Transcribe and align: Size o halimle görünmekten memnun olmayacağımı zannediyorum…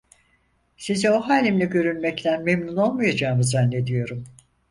Size 0.77 1.11
o 1.11 1.19
halimle 1.21 1.65
görünmekten 1.65 2.43
memnun 2.43 2.77
olmayacağımı 2.77 3.43
zannediyorum… 3.43 4.23